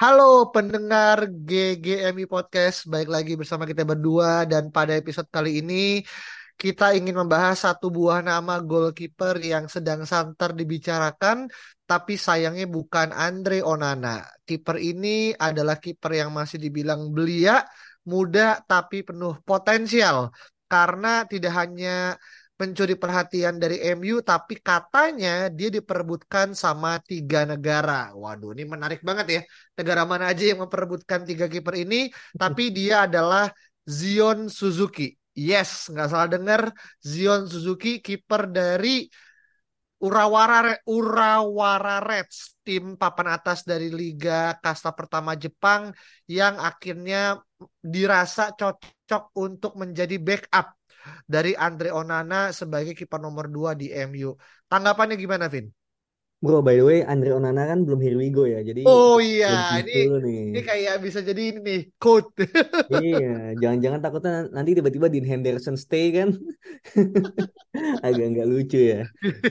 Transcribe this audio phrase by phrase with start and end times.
[0.00, 4.48] Halo pendengar GGMI Podcast, baik lagi bersama kita berdua.
[4.48, 6.00] Dan pada episode kali ini
[6.56, 11.52] kita ingin membahas satu buah nama goalkeeper yang sedang santer dibicarakan
[11.84, 14.24] tapi sayangnya bukan Andre Onana.
[14.48, 17.60] Kiper ini adalah kiper yang masih dibilang belia,
[18.08, 20.32] muda tapi penuh potensial.
[20.64, 22.16] Karena tidak hanya
[22.60, 28.12] mencuri perhatian dari MU, tapi katanya dia diperebutkan sama tiga negara.
[28.12, 29.40] Waduh, ini menarik banget ya.
[29.80, 33.48] Negara mana aja yang memperebutkan tiga kiper ini, tapi dia adalah
[33.88, 35.16] Zion Suzuki.
[35.32, 36.62] Yes, nggak salah dengar.
[37.00, 39.08] Zion Suzuki, kiper dari
[40.00, 45.92] Urawara Urawara Reds, tim papan atas dari Liga Kasta Pertama Jepang
[46.24, 47.36] yang akhirnya
[47.84, 50.79] dirasa cocok untuk menjadi backup
[51.24, 54.34] dari Andre Onana sebagai kiper nomor 2 di MU.
[54.70, 55.68] Tanggapannya gimana, Vin?
[56.40, 58.64] Bro, by the way, Andre Onana kan belum here we go ya.
[58.64, 60.40] Jadi Oh iya, ini dulu nih.
[60.56, 62.32] ini kayak bisa jadi ini nih quote.
[62.96, 66.32] Iya, jangan-jangan takutnya nanti tiba-tiba Dean Henderson stay kan.
[68.06, 69.04] Agak nggak lucu ya.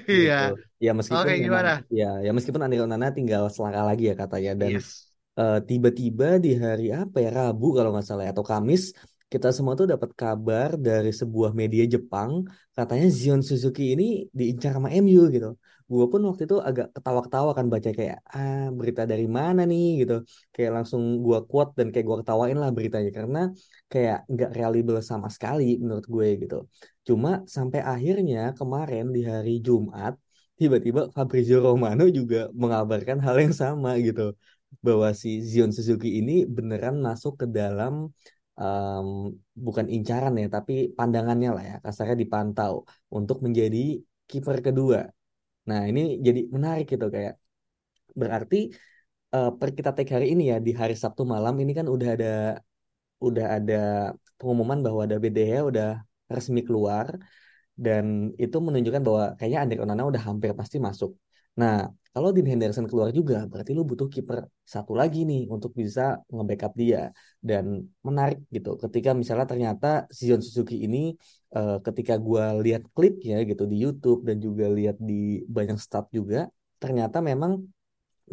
[0.09, 0.37] Iya.
[0.57, 0.65] Gitu.
[0.81, 1.71] Ya meskipun memang gimana?
[1.93, 4.89] ya ya meskipun Andre Onana tinggal selangkah lagi ya katanya dan Yes.
[5.37, 8.97] eh, tiba-tiba di hari apa ya Rabu kalau nggak salah ya, atau Kamis
[9.31, 12.31] kita semua tuh dapat kabar dari sebuah media Jepang
[12.77, 15.49] katanya Zion Suzuki ini diincar sama MU gitu.
[15.89, 20.13] Gue pun waktu itu agak ketawa-ketawa kan baca kayak ah berita dari mana nih gitu.
[20.53, 23.39] Kayak langsung gue quote dan kayak gue ketawain lah beritanya karena
[23.91, 26.55] kayak nggak reliable sama sekali menurut gue gitu.
[27.07, 30.13] Cuma sampai akhirnya kemarin di hari Jumat
[30.59, 34.35] tiba-tiba Fabrizio Romano juga mengabarkan hal yang sama gitu
[34.85, 38.13] bahwa si Zion Suzuki ini beneran masuk ke dalam
[38.61, 39.07] em,
[39.65, 42.73] bukan incaran ya tapi pandangannya lah ya kasarnya dipantau
[43.17, 43.77] untuk menjadi
[44.29, 44.99] kiper kedua.
[45.69, 47.33] Nah ini jadi menarik gitu kayak
[48.21, 48.55] berarti
[49.35, 52.27] eh, per kita take hari ini ya di hari Sabtu malam ini kan udah ada
[53.27, 53.75] udah ada
[54.39, 55.87] pengumuman bahwa ada BDH udah
[56.35, 57.07] resmi keluar
[57.85, 58.05] dan
[58.43, 61.11] itu menunjukkan bahwa kayaknya Andre Onana udah hampir pasti masuk.
[61.59, 61.75] Nah,
[62.13, 64.37] kalau Dean Henderson keluar juga, berarti lu butuh kiper
[64.73, 66.01] satu lagi nih untuk bisa
[66.33, 66.99] nge-backup dia.
[67.49, 67.65] Dan
[68.07, 69.87] menarik gitu, ketika misalnya ternyata
[70.17, 70.97] Zion Suzuki ini,
[71.55, 76.37] eh, ketika gua lihat klipnya gitu di YouTube dan juga lihat di banyak stat juga,
[76.81, 77.51] ternyata memang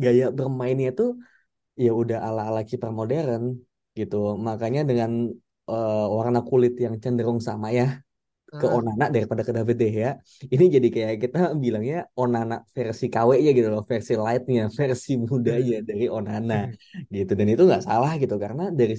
[0.03, 1.09] gaya bermainnya tuh
[1.85, 3.43] ya udah ala-ala kiper modern
[3.99, 4.17] gitu.
[4.49, 5.11] Makanya dengan
[5.71, 8.06] eh, warna kulit yang cenderung sama ya
[8.47, 10.11] ke Onana daripada ke David De Gea.
[10.55, 16.07] Ini jadi kayak kita bilangnya Onana versi KW-nya gitu loh, versi light-nya, versi mudanya dari
[16.07, 16.71] Onana
[17.11, 17.33] gitu.
[17.35, 18.95] Dan itu nggak salah gitu karena dari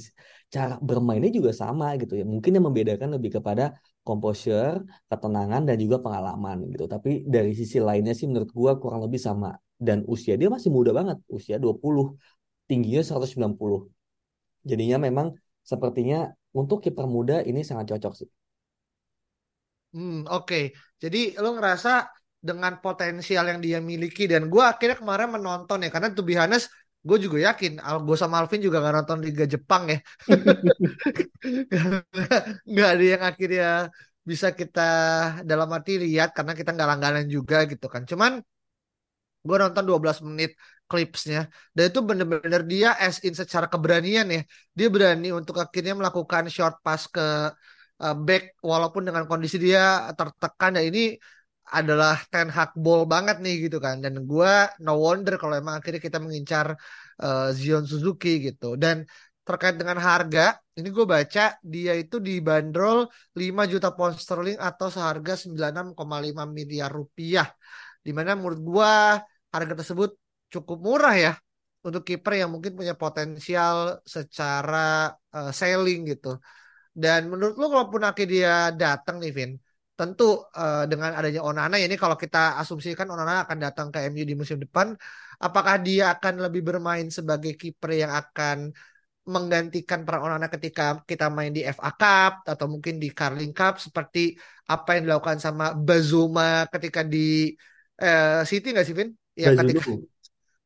[0.52, 2.26] cara bermainnya juga sama gitu ya.
[2.28, 3.64] Mungkin yang membedakan lebih kepada
[4.04, 6.86] composure, ketenangan dan juga pengalaman gitu.
[6.94, 9.56] Tapi dari sisi lainnya sih menurut gua kurang lebih sama.
[9.78, 12.18] Dan usia dia masih muda banget, usia 20,
[12.68, 13.80] tingginya 190.
[14.68, 15.28] Jadinya memang
[15.64, 18.30] sepertinya untuk kiper muda ini sangat cocok sih.
[19.94, 20.56] Hmm, oke.
[21.04, 21.90] Jadi lo ngerasa
[22.48, 26.34] dengan potensial yang dia miliki dan gue akhirnya kemarin menonton ya karena to be
[27.08, 29.98] gue juga yakin Al gue sama Alvin juga gak nonton Liga Jepang ya.
[32.72, 33.66] Nggak ada yang akhirnya
[34.30, 34.82] bisa kita
[35.50, 38.04] dalam arti lihat karena kita nggak langganan juga gitu kan.
[38.10, 38.32] Cuman
[39.48, 40.50] gue nonton 12 menit
[40.88, 41.40] klipsnya
[41.76, 44.42] dan itu bener-bener dia as in secara keberanian ya.
[44.78, 47.22] Dia berani untuk akhirnya melakukan short pass ke
[48.04, 51.18] uh, back walaupun dengan kondisi dia tertekan dan ini
[51.68, 54.00] adalah Ten Hag ball banget nih gitu kan.
[54.04, 54.54] Dan gue
[54.84, 56.68] no wonder kalau emang akhirnya kita mengincar
[57.20, 58.80] uh, Zion Suzuki gitu.
[58.80, 59.04] Dan
[59.48, 65.34] terkait dengan harga ini gue baca dia itu dibanderol 5 juta pound sterling atau seharga
[65.40, 65.96] 96,5
[66.48, 67.48] miliar rupiah.
[68.06, 68.92] Di mana menurut gue
[69.52, 70.12] harga tersebut
[70.48, 71.34] cukup murah ya
[71.84, 76.40] untuk kiper yang mungkin punya potensial secara uh, selling gitu.
[77.04, 79.52] Dan menurut lu kalaupun akhirnya dia datang nih Vin,
[79.98, 80.24] tentu
[80.62, 84.34] uh, dengan adanya Onana ya ini kalau kita asumsikan Onana akan datang ke MU di
[84.42, 84.88] musim depan,
[85.46, 88.58] apakah dia akan lebih bermain sebagai kiper yang akan
[89.28, 94.20] menggantikan peran Onana ketika kita main di FA Cup atau mungkin di Carling Cup seperti
[94.66, 97.54] apa yang dilakukan sama Bazuma ketika di
[98.02, 99.10] eh City nggak sih Vin?
[99.38, 99.82] Yang ketika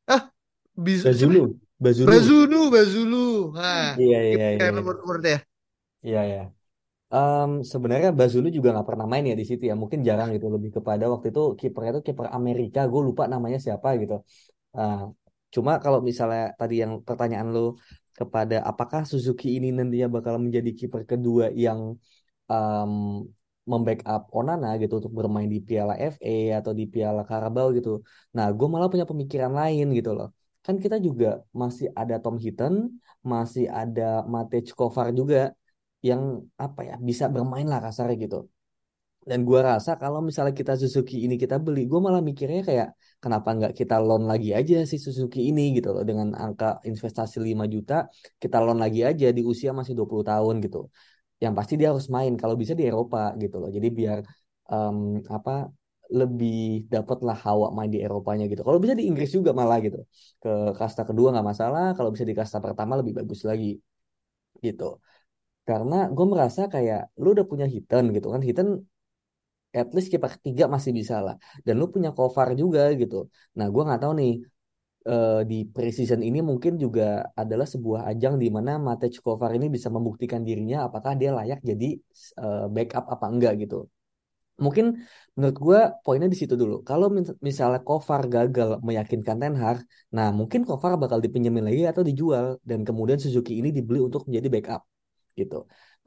[0.07, 0.21] ah?
[0.75, 2.07] Bazunu, Bazunu.
[2.07, 3.27] Bazunu, Bazulu.
[3.57, 5.39] Nah, Iya iya iya yang iya nomor nomor ya.
[6.07, 6.19] Iya.
[6.29, 6.41] iya.
[7.15, 9.75] Em, sebenarnya Bazunu juga nggak pernah main ya di City ya.
[9.81, 10.47] Mungkin jarang gitu.
[10.55, 12.79] Lebih kepada waktu itu kipernya itu kiper Amerika.
[12.91, 14.15] Gue lupa namanya siapa gitu.
[14.77, 14.97] Ah,
[15.53, 17.61] cuma kalau misalnya tadi yang pertanyaan lu
[18.19, 21.81] kepada apakah Suzuki ini nantinya bakal menjadi kiper kedua yang
[22.51, 22.93] um,
[23.71, 27.89] membackup Onana gitu untuk bermain di Piala FA atau di Piala Carabao gitu.
[28.35, 30.27] Nah, gue malah punya pemikiran lain gitu loh.
[30.65, 31.27] Kan kita juga
[31.61, 32.73] masih ada Tom Hinton,
[33.31, 35.53] masih ada Matej Kovar juga
[36.09, 36.21] yang
[36.65, 38.37] apa ya bisa bermain lah kasarnya gitu.
[39.29, 42.87] Dan gua rasa kalau misalnya kita Suzuki ini kita beli, gue malah mikirnya kayak
[43.23, 47.65] kenapa nggak kita loan lagi aja si Suzuki ini gitu loh dengan angka investasi 5
[47.73, 47.93] juta
[48.41, 50.77] kita loan lagi aja di usia masih 20 tahun gitu.
[51.43, 53.69] Yang pasti dia harus main kalau bisa di Eropa gitu loh.
[53.75, 54.19] Jadi biar
[54.73, 54.97] em,
[55.37, 55.51] apa
[56.19, 56.53] lebih
[56.93, 58.61] dapat lah hawa main di Eropanya gitu.
[58.67, 59.97] Kalau bisa di Inggris juga malah gitu.
[60.43, 60.49] Ke
[60.79, 63.67] kasta kedua nggak masalah, kalau bisa di kasta pertama lebih bagus lagi
[64.65, 64.83] gitu.
[65.69, 68.41] Karena gue merasa kayak lu udah punya Hiten gitu kan.
[68.47, 68.67] Hiten
[69.79, 71.35] at least kiper ketiga masih bisa lah.
[71.65, 73.15] Dan lu punya Kovar juga gitu.
[73.57, 74.31] Nah, gua nggak tahu nih
[75.11, 77.03] eh, di preseason ini mungkin juga
[77.41, 81.87] adalah sebuah ajang di mana Matej Kovar ini bisa membuktikan dirinya apakah dia layak jadi
[82.43, 83.77] eh, backup apa enggak gitu.
[84.65, 84.85] Mungkin
[85.37, 86.75] menurut gua poinnya di situ dulu.
[86.89, 89.79] Kalau mis- misalnya Kovar gagal meyakinkan Ten Hag,
[90.15, 94.49] nah mungkin Kovar bakal dipinjemin lagi atau dijual dan kemudian Suzuki ini dibeli untuk menjadi
[94.55, 94.81] backup
[95.39, 95.55] gitu.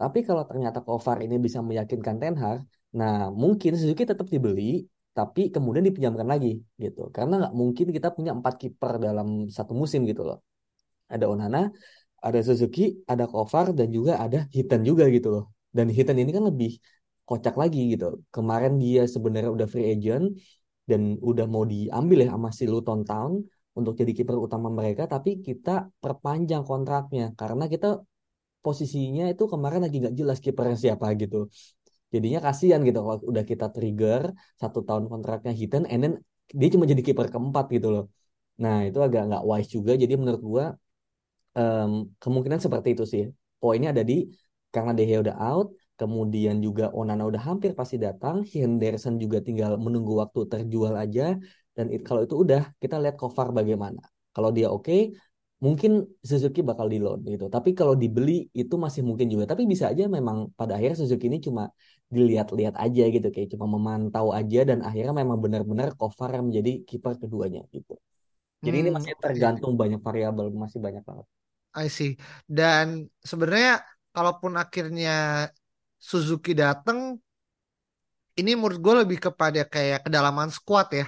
[0.00, 2.60] Tapi kalau ternyata Kovar ini bisa meyakinkan Ten Hag,
[2.98, 4.84] nah mungkin Suzuki tetap dibeli,
[5.14, 7.00] tapi kemudian dipinjamkan lagi gitu.
[7.14, 10.38] Karena nggak mungkin kita punya empat kiper dalam satu musim gitu loh.
[11.06, 11.70] Ada Onana,
[12.26, 15.44] ada Suzuki, ada Kovar, dan juga ada Hiten juga gitu loh.
[15.76, 16.70] Dan Hiten ini kan lebih
[17.28, 18.20] kocak lagi gitu.
[18.34, 20.36] Kemarin dia sebenarnya udah free agent
[20.90, 23.40] dan udah mau diambil ya sama si Luton Town
[23.74, 27.86] untuk jadi kiper utama mereka, tapi kita perpanjang kontraknya karena kita
[28.64, 31.36] posisinya itu kemarin lagi nggak jelas kipernya siapa gitu.
[32.14, 34.22] Jadinya kasihan gitu kalau udah kita trigger
[34.62, 36.12] satu tahun kontraknya Hiten, and then
[36.60, 38.04] dia cuma jadi kiper keempat gitu loh.
[38.62, 39.92] Nah itu agak nggak wise juga.
[40.02, 40.64] Jadi menurut gua
[41.58, 41.90] em,
[42.22, 43.22] kemungkinan seperti itu sih.
[43.60, 44.14] Poinnya ada di
[44.74, 45.66] karena De Gea udah out,
[46.00, 51.22] kemudian juga Onana udah hampir pasti datang, Henderson juga tinggal menunggu waktu terjual aja.
[51.76, 54.00] Dan it- kalau itu udah, kita lihat Kovar bagaimana.
[54.34, 55.14] Kalau dia oke,
[55.64, 55.92] mungkin
[56.30, 57.44] Suzuki bakal di loan gitu.
[57.56, 59.44] Tapi kalau dibeli itu masih mungkin juga.
[59.52, 61.62] Tapi bisa aja memang pada akhirnya Suzuki ini cuma
[62.14, 65.88] dilihat-lihat aja gitu, kayak cuma memantau aja dan akhirnya memang benar-benar
[66.36, 67.92] yang menjadi kiper keduanya gitu.
[68.64, 69.24] Jadi ini Hmm, masih oke.
[69.24, 71.26] tergantung banyak variabel, masih banyak banget.
[71.74, 72.10] I see.
[72.46, 73.82] Dan sebenarnya
[74.14, 75.10] kalaupun akhirnya
[75.98, 77.18] Suzuki datang,
[78.40, 81.06] ini menurut gue lebih kepada kayak kedalaman squad ya.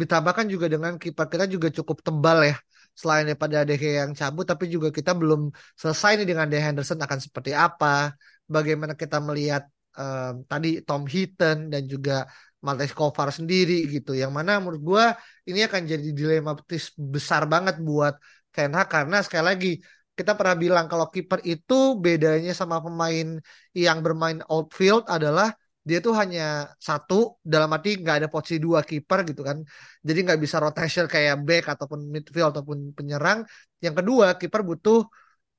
[0.00, 2.56] Ditambahkan juga dengan kiper kita juga cukup tebal ya.
[2.92, 5.48] Selain daripada Gea yang cabut, tapi juga kita belum
[5.80, 8.12] selesai nih dengan De Henderson akan seperti apa.
[8.44, 9.64] Bagaimana kita melihat
[9.96, 12.28] em, tadi Tom Heaton dan juga
[12.62, 14.12] Maltese Kovar sendiri gitu.
[14.14, 15.04] Yang mana menurut gua
[15.48, 18.14] ini akan jadi dilematis besar banget buat
[18.52, 19.70] Ten Hag karena sekali lagi
[20.12, 23.40] kita pernah bilang kalau kiper itu bedanya sama pemain
[23.72, 25.56] yang bermain outfield adalah
[25.88, 27.14] dia tuh hanya satu
[27.52, 29.58] dalam arti nggak ada posisi dua kiper gitu kan.
[30.06, 33.38] Jadi nggak bisa rotation kayak back ataupun midfield ataupun penyerang.
[33.84, 34.98] Yang kedua kiper butuh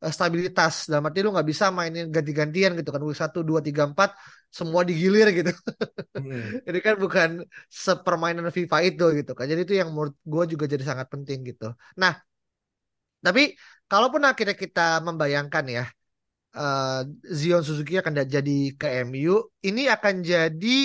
[0.03, 0.73] eh, stabilitas.
[0.89, 3.01] Dalam arti lu nggak bisa mainin ganti-gantian gitu kan.
[3.11, 4.09] Satu dua tiga empat
[4.47, 5.51] semua digilir gitu.
[6.15, 6.63] Hmm.
[6.69, 7.29] ini kan bukan
[7.67, 9.45] sepermainan FIFA itu gitu kan.
[9.51, 11.75] Jadi itu yang menurut gue juga jadi sangat penting gitu.
[11.99, 12.13] Nah
[13.23, 13.55] tapi
[13.91, 15.83] kalaupun akhirnya kita membayangkan ya
[16.53, 17.01] eh,
[17.33, 20.77] Zion Suzuki akan jadi ke MU, ini akan jadi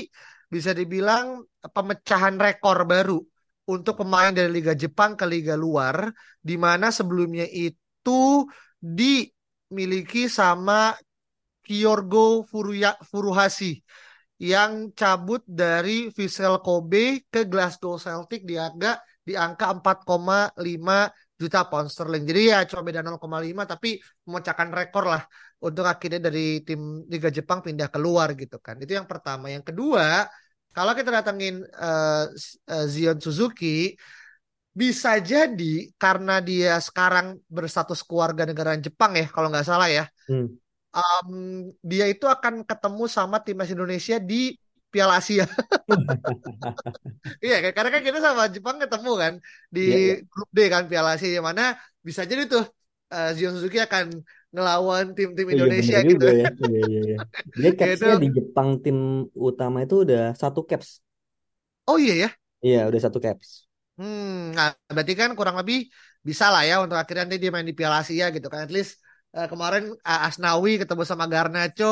[0.49, 3.21] bisa dibilang pemecahan rekor baru
[3.69, 6.09] untuk pemain dari Liga Jepang ke Liga luar,
[6.41, 8.49] di mana sebelumnya itu
[8.81, 10.97] dimiliki sama
[11.61, 13.85] Kyorgo Furuya, Furuhashi
[14.41, 21.89] yang cabut dari Vissel Kobe ke Glasgow Celtic di harga di angka 4,5 juta pound
[21.89, 22.25] sterling.
[22.27, 23.89] Jadi ya cuma beda 0,5 tapi
[24.27, 25.23] memecahkan rekor lah
[25.63, 28.75] untuk akhirnya dari tim Liga Jepang pindah keluar gitu kan.
[28.83, 29.47] Itu yang pertama.
[29.55, 30.27] Yang kedua,
[30.75, 32.25] kalau kita datengin eh,
[32.75, 33.95] eh, Zion Suzuki
[34.79, 40.07] bisa jadi karena dia sekarang berstatus keluarga negara Jepang ya kalau nggak salah ya.
[40.31, 40.47] Hmm.
[40.89, 41.31] Em,
[41.85, 44.55] dia itu akan ketemu sama timnas Indonesia di
[44.93, 45.45] Piala Asia.
[47.45, 47.71] Iya, kan?
[47.77, 49.33] karena kan kita sama Jepang ketemu kan
[49.75, 50.15] di Iya, iya.
[50.33, 51.63] grup D kan Piala Asia yang mana
[52.09, 52.63] bisa jadi tuh
[53.15, 54.05] eh, Zion Suzuki akan
[54.53, 56.25] ngelawan tim-tim iya Indonesia bener gitu.
[56.25, 56.47] juga ya.
[56.65, 57.17] Iya iya iya.
[57.61, 58.07] Dia Ya itu.
[58.07, 58.97] capsnya di Jepang tim
[59.49, 60.89] utama itu udah satu caps.
[61.87, 62.29] Oh iya ya.
[62.67, 63.49] Iya, udah satu caps.
[63.99, 65.77] Hmm, nah berarti kan kurang lebih
[66.29, 68.61] bisa lah ya untuk akhirnya nanti dia main di Piala Asia gitu kan.
[68.67, 68.93] At least
[69.37, 71.87] eh, kemarin uh, Asnawi ketemu sama Garnacho,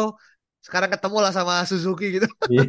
[0.67, 2.27] sekarang ketemu lah sama Suzuki gitu.
[2.49, 2.63] Iya,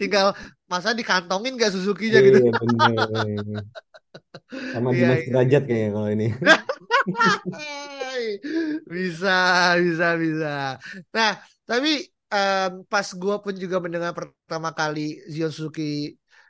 [0.00, 0.34] Tinggal
[0.70, 2.38] masa dikantongin gak Suzuki-nya gitu.
[2.38, 3.64] iya bener.
[4.72, 5.68] Sama Iya, Dimas iya, Derajat iya.
[5.68, 6.26] kayaknya kalau ini.
[8.94, 9.28] Bisa,
[9.84, 10.48] bisa, bisa.
[11.14, 11.30] Nah,
[11.68, 11.88] tapi
[12.32, 15.00] em, pas gue pun juga mendengar pertama kali
[15.32, 15.82] Zion Suzuki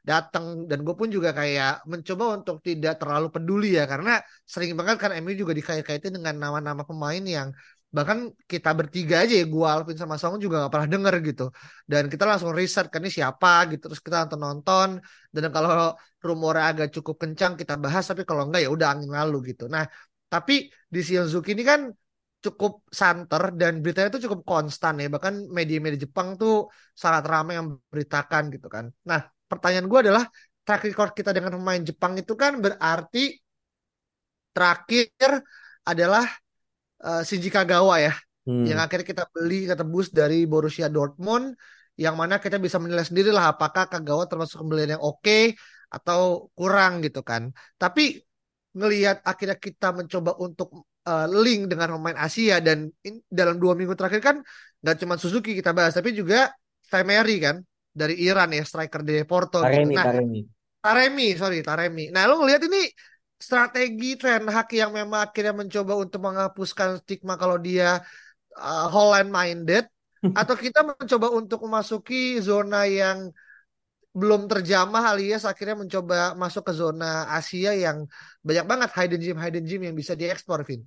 [0.04, 4.10] datang dan gue pun juga kayak mencoba untuk tidak terlalu peduli ya karena
[4.52, 7.48] sering banget kan MU juga dikait-kaitin dengan nama-nama pemain yang
[7.96, 8.18] bahkan
[8.52, 11.44] kita bertiga aja ya gue Alvin sama Song juga gak pernah denger gitu
[11.90, 14.88] dan kita langsung riset kan ini siapa gitu terus kita nonton nonton
[15.34, 15.94] dan kalau
[16.26, 19.84] rumornya agak cukup kencang kita bahas tapi kalau enggak ya udah angin lalu gitu nah
[20.32, 21.80] tapi di Shionzuki ini kan
[22.44, 25.08] cukup santer dan beritanya itu cukup konstan ya.
[25.08, 28.92] Bahkan media-media Jepang tuh sangat ramai yang beritakan gitu kan.
[29.08, 30.24] Nah, pertanyaan gue adalah
[30.64, 33.32] track record kita dengan pemain Jepang itu kan berarti
[34.52, 35.08] terakhir
[35.84, 36.24] adalah
[37.06, 38.12] eh, Shinji Kagawa ya.
[38.68, 38.84] Yang Hmm.
[38.84, 41.46] akhirnya kita beli, kita tebus dari Borussia Dortmund.
[41.94, 45.54] Yang mana kita bisa menilai sendiri lah apakah Kagawa termasuk pembelian yang oke
[45.94, 46.20] atau
[46.58, 47.42] kurang gitu kan.
[47.78, 48.02] Tapi
[48.74, 50.68] ngelihat akhirnya kita mencoba untuk
[51.06, 54.36] uh, link dengan pemain Asia dan in- dalam dua minggu terakhir kan
[54.82, 56.50] nggak cuma Suzuki kita bahas tapi juga
[56.90, 57.56] Saimeri kan
[57.94, 59.86] dari Iran ya striker dari Porto gitu.
[59.86, 60.40] Taremi, Nah Taremi.
[60.84, 62.02] Taremi sorry Taremi.
[62.14, 62.80] Nah lo ngelihat ini
[63.44, 68.00] strategi Ten Hag yang memang akhirnya mencoba untuk menghapuskan stigma kalau dia
[68.56, 69.84] uh, Holland minded
[70.40, 73.28] atau kita mencoba untuk memasuki zona yang
[74.14, 78.06] belum terjamah alias akhirnya mencoba masuk ke zona Asia yang
[78.46, 80.86] banyak banget hidden gem hidden gem yang bisa diekspor Vin.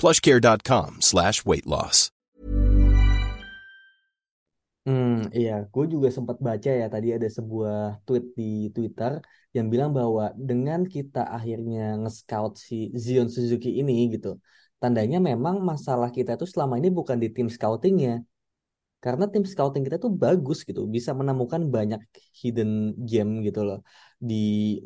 [0.00, 2.14] plushcare.com slash weight loss.
[4.84, 9.16] Hmm, iya, gue juga sempat baca ya tadi ada sebuah tweet di Twitter
[9.56, 14.36] yang bilang bahwa dengan kita akhirnya nge-scout si Zion Suzuki ini gitu,
[14.76, 18.28] tandanya memang masalah kita tuh selama ini bukan di tim scoutingnya,
[19.04, 22.00] karena tim scouting kita tuh bagus gitu, bisa menemukan banyak
[22.40, 22.70] hidden
[23.08, 23.78] gem gitu loh
[24.28, 24.34] di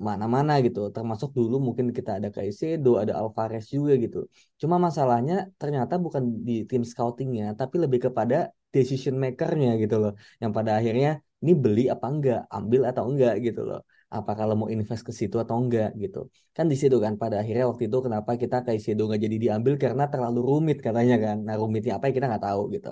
[0.06, 0.80] mana-mana gitu.
[0.94, 4.18] Termasuk dulu mungkin kita ada Caicedo, ada Alvarez juga gitu.
[4.60, 8.36] Cuma masalahnya ternyata bukan di tim scoutingnya, tapi lebih kepada
[8.74, 10.12] decision makernya gitu loh.
[10.42, 11.10] Yang pada akhirnya
[11.42, 13.80] ini beli apa enggak, ambil atau enggak gitu loh.
[14.16, 16.18] Apa kalau mau invest ke situ atau enggak gitu.
[16.56, 20.04] Kan di situ kan pada akhirnya waktu itu kenapa kita Caicedo nggak jadi diambil karena
[20.12, 21.36] terlalu rumit katanya kan.
[21.46, 22.88] Nah rumitnya apa ya kita nggak tahu gitu.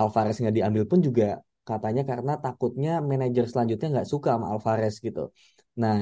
[0.00, 1.24] Alvarez nggak diambil pun juga
[1.68, 5.20] katanya karena takutnya manajer selanjutnya nggak suka sama Alvarez gitu.
[5.82, 5.96] Nah,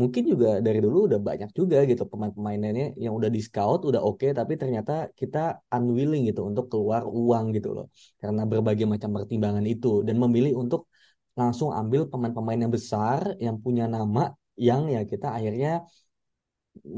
[0.00, 4.26] mungkin juga dari dulu udah banyak juga gitu pemain-pemainnya yang udah di scout udah oke
[4.38, 5.38] tapi ternyata kita
[5.74, 7.86] unwilling gitu untuk keluar uang gitu loh
[8.22, 10.86] karena berbagai macam pertimbangan itu dan memilih untuk
[11.34, 15.82] langsung ambil pemain-pemain yang besar yang punya nama yang ya kita akhirnya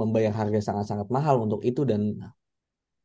[0.00, 2.02] membayar harga sangat-sangat mahal untuk itu dan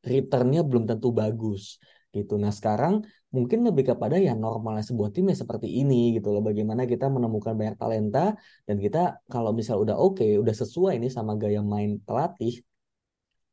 [0.04, 1.80] returnnya belum tentu bagus
[2.16, 2.34] gitu.
[2.40, 3.04] Nah sekarang
[3.36, 6.42] mungkin lebih kepada ya normalnya sebuah tim ya seperti ini gitu loh.
[6.44, 8.36] Bagaimana kita menemukan banyak talenta
[8.68, 12.64] dan kita kalau misal udah oke, udah sesuai ini sama gaya main pelatih,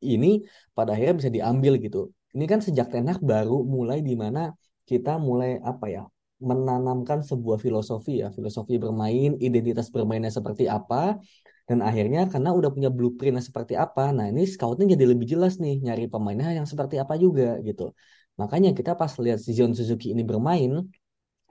[0.05, 0.45] ini
[0.75, 2.11] pada akhirnya bisa diambil gitu.
[2.35, 4.51] Ini kan sejak Ten Hag baru mulai di mana
[4.85, 6.03] kita mulai apa ya
[6.43, 11.15] menanamkan sebuah filosofi ya, filosofi bermain, identitas bermainnya seperti apa,
[11.65, 15.79] dan akhirnya karena udah punya blueprintnya seperti apa, nah ini scouting jadi lebih jelas nih
[15.79, 17.95] nyari pemainnya yang seperti apa juga gitu.
[18.41, 20.71] Makanya kita pas lihat si Zion Suzuki ini bermain,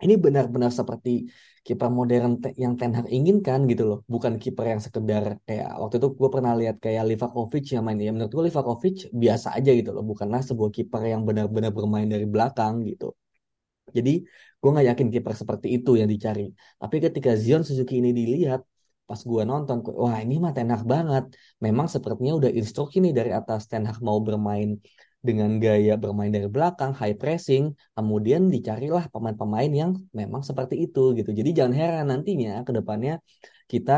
[0.05, 1.11] ini benar-benar seperti
[1.65, 6.09] kiper modern yang Ten Hag inginkan gitu loh, bukan kiper yang sekedar kayak waktu itu
[6.21, 10.05] gue pernah lihat kayak Livakovic yang main ya menurut gue Livakovic biasa aja gitu loh,
[10.05, 13.17] bukanlah sebuah kiper yang benar-benar bermain dari belakang gitu.
[13.97, 14.11] Jadi
[14.61, 16.43] gue nggak yakin kiper seperti itu yang dicari.
[16.81, 18.61] Tapi ketika Zion Suzuki ini dilihat,
[19.09, 21.25] pas gue nonton, wah ini mah Ten Hag banget.
[21.65, 24.81] Memang sepertinya udah instruksi nih dari atas Ten Hag mau bermain
[25.29, 27.65] dengan gaya bermain dari belakang, high pressing,
[27.97, 29.91] kemudian dicarilah pemain-pemain yang
[30.21, 31.31] memang seperti itu gitu.
[31.39, 33.13] Jadi jangan heran nantinya ke depannya
[33.73, 33.93] kita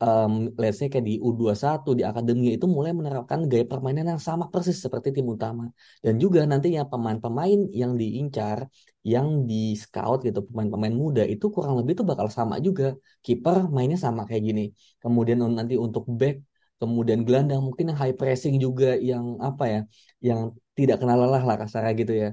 [0.00, 4.44] um, let's say kayak di U21 di akademi itu mulai menerapkan gaya permainan yang sama
[4.52, 5.64] persis seperti tim utama.
[6.04, 8.58] Dan juga nantinya pemain-pemain yang diincar,
[9.04, 12.96] yang di scout gitu, pemain-pemain muda itu kurang lebih itu bakal sama juga.
[13.24, 14.62] Kiper mainnya sama kayak gini.
[15.02, 16.36] Kemudian nanti untuk back
[16.80, 19.80] kemudian gelandang mungkin yang high pressing juga yang apa ya
[20.28, 20.40] yang
[20.78, 22.28] tidak kenal lelah lah kasarnya gitu ya.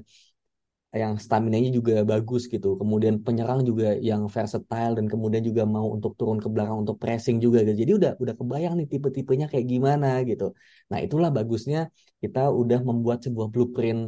[0.88, 2.68] Yang stamina-nya juga bagus gitu.
[2.80, 7.36] Kemudian penyerang juga yang versatile dan kemudian juga mau untuk turun ke belakang untuk pressing
[7.44, 7.76] juga gitu.
[7.84, 10.56] Jadi udah udah kebayang nih tipe-tipenya kayak gimana gitu.
[10.90, 11.92] Nah itulah bagusnya
[12.24, 14.00] kita udah membuat sebuah blueprint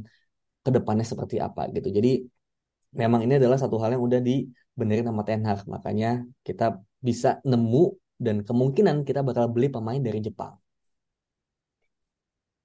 [0.64, 1.88] ke depannya seperti apa gitu.
[1.92, 2.08] Jadi
[2.96, 5.68] memang ini adalah satu hal yang udah dibenerin sama Ten Hag.
[5.68, 10.52] Makanya kita bisa nemu dan kemungkinan kita bakal beli pemain dari Jepang.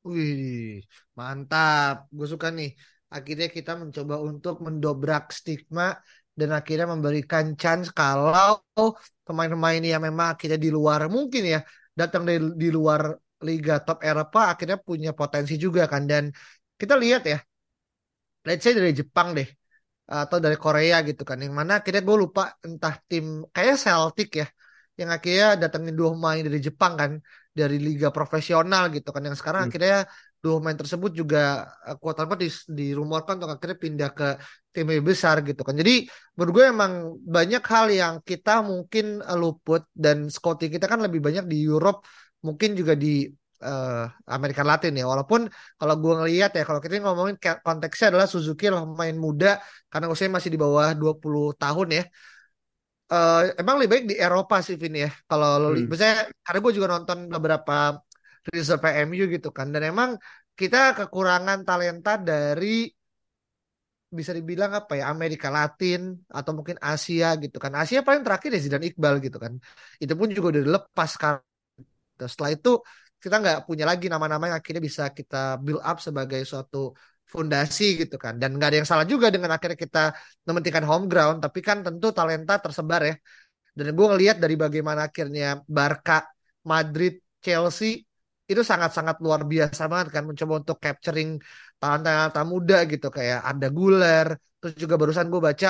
[0.06, 0.86] Wih,
[1.18, 1.94] mantap.
[2.16, 2.70] Gue suka nih.
[3.16, 5.84] Akhirnya kita mencoba untuk mendobrak stigma
[6.40, 8.60] dan akhirnya memberikan chance kalau
[9.26, 11.60] pemain-pemain yang memang akhirnya di luar mungkin ya
[12.00, 13.02] datang dari di luar
[13.48, 16.24] liga top Eropa akhirnya punya potensi juga kan dan
[16.76, 17.40] kita lihat ya
[18.46, 19.48] let's say dari Jepang deh
[20.06, 24.48] atau dari Korea gitu kan yang mana akhirnya gue lupa entah tim kayak Celtic ya
[24.96, 27.12] yang akhirnya datangin dua pemain dari Jepang kan
[27.52, 29.22] dari liga profesional gitu kan.
[29.28, 29.70] Yang sekarang hmm.
[29.72, 29.98] akhirnya
[30.44, 34.28] dua pemain tersebut juga eh, kuat apa di, dirumorkan untuk akhirnya pindah ke
[34.72, 35.76] tim lebih besar gitu kan.
[35.76, 41.00] Jadi menurut gue emang banyak hal yang kita mungkin eh, luput dan scouting kita kan
[41.04, 42.04] lebih banyak di Europe
[42.46, 43.26] mungkin juga di
[43.66, 45.10] uh, Amerika Latin ya.
[45.10, 45.50] Walaupun
[45.80, 47.36] kalau gue ngelihat ya kalau kita ngomongin
[47.66, 49.58] konteksnya adalah Suzuki adalah pemain muda
[49.90, 52.04] karena usianya masih di bawah 20 tahun ya
[53.12, 55.12] uh, emang lebih baik di Eropa sih Vin ya.
[55.30, 55.88] Kalau lo hmm.
[55.90, 58.00] misalnya karena gue juga nonton beberapa
[58.50, 60.10] research PMU gitu kan dan emang
[60.56, 62.88] kita kekurangan talenta dari
[64.16, 67.76] bisa dibilang apa ya Amerika Latin atau mungkin Asia gitu kan.
[67.76, 69.60] Asia paling terakhir ya Zidane Iqbal gitu kan.
[70.00, 71.36] Itu pun juga udah dilepas kan.
[72.16, 72.80] Setelah itu
[73.20, 78.16] kita nggak punya lagi nama-nama yang akhirnya bisa kita build up sebagai suatu fondasi gitu
[78.22, 80.04] kan dan nggak ada yang salah juga dengan akhirnya kita
[80.46, 83.16] mementingkan home ground tapi kan tentu talenta tersebar ya
[83.76, 86.24] dan gue ngelihat dari bagaimana akhirnya Barca
[86.64, 88.06] Madrid Chelsea
[88.46, 91.42] itu sangat-sangat luar biasa banget kan mencoba untuk capturing
[91.82, 94.28] talenta-talenta muda gitu kayak ada Guler
[94.62, 95.68] terus juga barusan gue baca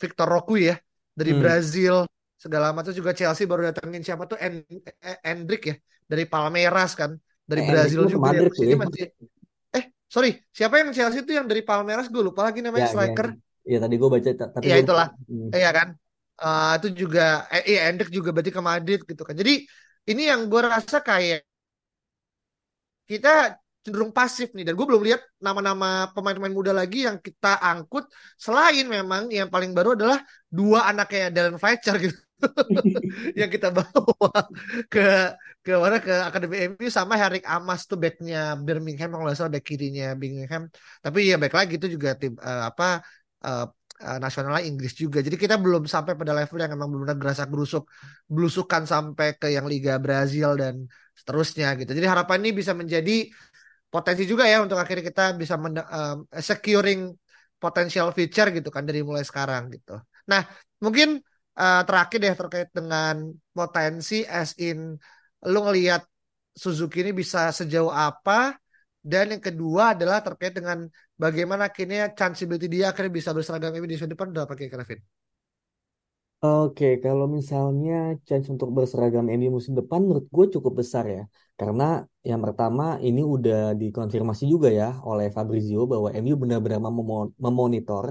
[0.00, 0.76] Victor Roque ya
[1.12, 1.40] dari hmm.
[1.40, 1.94] Brazil
[2.40, 4.36] segala macam juga Chelsea baru datengin siapa tuh
[5.24, 7.12] Endrick ya dari Palmeiras kan
[7.44, 8.40] dari eh, Brazil juga ya.
[8.40, 8.76] Madrid, ya.
[8.76, 9.06] masih
[10.14, 12.06] sorry siapa yang Chelsea itu yang dari Palmeiras?
[12.06, 13.26] Gue lupa lagi namanya ya, striker.
[13.66, 13.78] ya, ya.
[13.82, 15.08] tadi gue baca tapi ya itulah.
[15.26, 15.50] hmm.
[15.50, 15.88] iya kan?
[16.34, 19.34] Uh, itu juga eh iya Endek juga berarti ke Madrid gitu kan.
[19.34, 19.66] Jadi
[20.06, 21.42] ini yang gue rasa kayak
[23.10, 24.64] kita cenderung pasif nih.
[24.64, 28.08] Dan gue belum lihat nama-nama pemain-pemain muda lagi yang kita angkut.
[28.38, 32.16] Selain memang yang paling baru adalah dua anaknya Dylan Fletcher gitu.
[33.40, 34.32] Yang kita bawa
[34.90, 35.32] ke
[35.64, 39.64] ke mana ke akademi MU sama Harik Amas tuh backnya Birmingham kalau nggak salah back
[39.64, 40.62] kirinya Birmingham.
[41.00, 43.00] Tapi ya back lagi itu juga tim uh, apa
[43.48, 43.64] uh,
[44.04, 45.24] uh, nasionalnya Inggris juga.
[45.24, 47.88] Jadi kita belum sampai pada level yang memang benar-benar gerasa gerusuk
[48.28, 50.84] belusukan sampai ke yang Liga Brazil dan
[51.16, 51.96] seterusnya gitu.
[51.96, 53.32] Jadi harapan ini bisa menjadi
[53.88, 57.14] potensi juga ya untuk akhirnya kita bisa men, uh, securing
[57.56, 59.96] potential future gitu kan dari mulai sekarang gitu.
[60.28, 60.44] Nah
[60.84, 61.24] mungkin
[61.56, 64.98] uh, terakhir deh terkait dengan potensi as in
[65.52, 66.02] lu ngelihat
[66.54, 68.54] Suzuki ini bisa sejauh apa
[69.02, 70.86] dan yang kedua adalah terkait dengan
[71.18, 75.00] bagaimana akhirnya chanceability dia akhirnya bisa berseragam ini di musim depan udah pakai Kevin.
[76.44, 77.92] Oke, kalau misalnya
[78.28, 81.20] chance untuk berseragam MU musim depan menurut gue cukup besar ya.
[81.58, 81.84] Karena
[82.30, 86.80] yang pertama ini udah dikonfirmasi juga ya oleh Fabrizio bahwa MU benar-benar
[87.46, 88.04] memonitor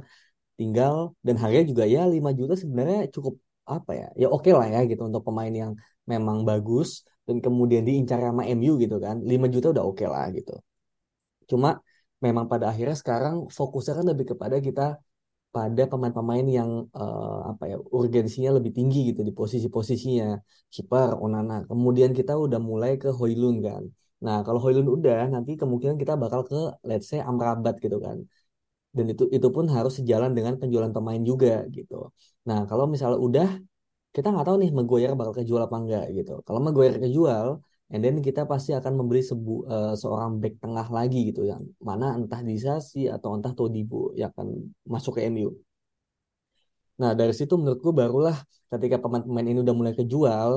[0.60, 3.34] tinggal dan harganya juga ya 5 juta sebenarnya cukup
[3.76, 5.72] apa ya ya oke okay lah ya gitu untuk pemain yang
[6.12, 6.89] memang bagus
[7.28, 10.54] dan kemudian diincar sama MU gitu kan 5 juta udah oke okay lah gitu.
[11.50, 11.70] Cuma
[12.26, 14.82] memang pada akhirnya sekarang fokusnya kan lebih kepada kita
[15.54, 20.28] pada pemain-pemain yang uh, apa ya urgensinya lebih tinggi gitu di posisi-posisinya.
[20.74, 21.62] Kiper Onana.
[21.70, 23.84] Kemudian kita udah mulai ke Hoylun kan.
[24.26, 26.58] Nah kalau Hoylun udah nanti kemungkinan kita bakal ke
[26.90, 28.18] let's say Amrabat gitu kan.
[28.96, 32.10] Dan itu itu pun harus sejalan dengan penjualan pemain juga gitu.
[32.50, 33.48] Nah kalau misalnya udah
[34.15, 36.32] kita nggak tahu nih Maguire bakal kejual apa enggak gitu.
[36.45, 37.47] Kalau Maguire kejual,
[37.93, 42.06] and then kita pasti akan membeli sebu, uh, seorang back tengah lagi gitu yang mana
[42.19, 44.47] entah Disasi atau entah Todibo yang akan
[44.93, 45.49] masuk ke MU.
[47.02, 48.38] Nah, dari situ menurut gue barulah
[48.71, 50.52] ketika pemain-pemain ini udah mulai kejual,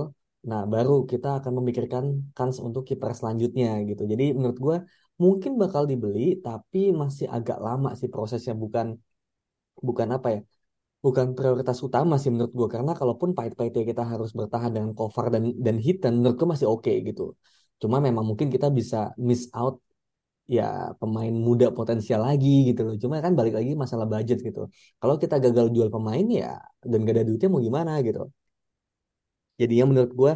[0.50, 2.04] nah baru kita akan memikirkan
[2.36, 4.02] kans untuk kiper selanjutnya gitu.
[4.12, 4.76] Jadi menurut gue
[5.22, 8.52] mungkin bakal dibeli, tapi masih agak lama sih prosesnya.
[8.52, 8.86] Bukan
[9.80, 10.40] bukan apa ya?
[11.04, 12.68] Bukan prioritas utama sih menurut gue.
[12.74, 16.82] Karena kalaupun pahit-pahitnya kita harus bertahan dengan cover dan dan hitan, menurut gue masih oke
[16.82, 17.22] okay, gitu.
[17.82, 19.74] Cuma memang mungkin kita bisa miss out
[20.56, 22.94] ya pemain muda potensial lagi gitu loh.
[23.02, 24.60] Cuma kan balik lagi masalah budget gitu.
[25.00, 26.46] Kalau kita gagal jual pemain ya
[26.90, 28.20] dan gak ada duitnya mau gimana gitu.
[29.60, 30.32] Jadinya menurut gue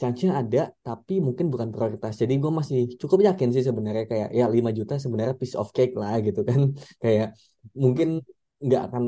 [0.00, 2.12] chance-nya ada tapi mungkin bukan prioritas.
[2.22, 5.94] Jadi gue masih cukup yakin sih sebenarnya kayak ya 5 juta sebenarnya piece of cake
[6.00, 6.60] lah gitu kan.
[7.02, 7.26] kayak
[7.82, 8.08] mungkin
[8.64, 9.02] nggak akan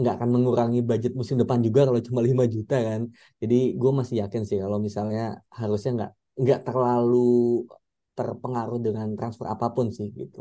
[0.00, 3.02] nggak akan mengurangi budget musim depan juga kalau cuma 5 juta kan.
[3.42, 5.20] Jadi gue masih yakin sih kalau misalnya
[5.60, 6.10] harusnya nggak
[6.42, 7.68] nggak terlalu
[8.16, 10.40] terpengaruh dengan transfer apa pun sih gitu.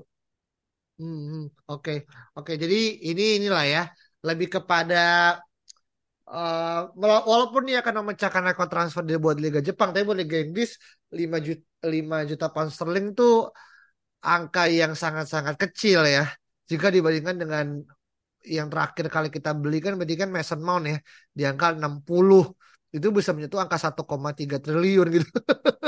[1.00, 1.92] Hmm, hmm, oke,
[2.36, 2.52] oke.
[2.60, 2.76] Jadi
[3.08, 3.82] ini inilah ya,
[4.28, 4.98] lebih kepada
[6.28, 6.92] uh,
[7.32, 10.76] walaupun dia akan memecahkan rekor transfer dia buat Liga Jepang, tapi buat Liga Inggris
[11.16, 13.48] 5 juta 5 juta pound sterling tuh
[14.20, 16.28] angka yang sangat-sangat kecil ya.
[16.70, 17.66] Jika dibandingkan dengan
[18.46, 20.98] yang terakhir kali kita beli kan berarti kan Mason Mount ya
[21.38, 22.40] di angka 60
[22.90, 25.30] itu bisa menyentuh angka 1,3 triliun gitu.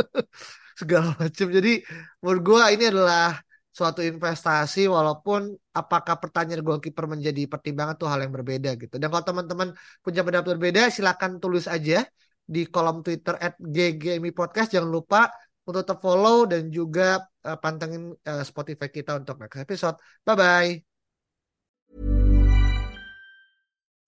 [0.79, 1.47] Segala macam.
[1.49, 1.81] Jadi
[2.21, 8.33] menurut gue ini adalah suatu investasi walaupun apakah pertanyaan goalkeeper menjadi pertimbangan tuh hal yang
[8.35, 8.99] berbeda gitu.
[8.99, 9.69] Dan kalau teman-teman
[10.03, 12.03] punya pendapat berbeda silakan tulis aja
[12.45, 15.31] di kolom Twitter at GGMI Podcast jangan lupa
[15.63, 19.95] untuk tetap follow dan juga uh, pantengin uh, Spotify kita untuk next episode.
[20.27, 20.90] Bye